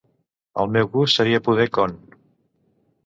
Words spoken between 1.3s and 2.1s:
poder con